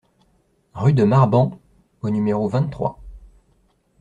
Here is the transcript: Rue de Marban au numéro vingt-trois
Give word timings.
Rue 0.73 0.93
de 0.93 1.03
Marban 1.03 1.59
au 2.01 2.09
numéro 2.09 2.47
vingt-trois 2.49 2.99